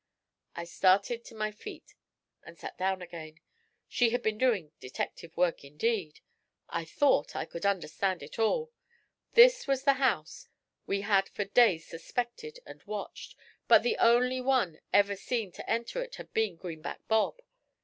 [0.55, 1.93] I started to my feet,
[2.41, 3.39] and sat down again.
[3.87, 6.21] She had been doing detective work indeed!
[6.67, 8.71] I thought I could understand it all.
[9.33, 10.47] This was the house
[10.87, 13.35] we had for days suspected and watched,
[13.67, 17.39] but the only one ever seen to enter it had been Greenback Bob.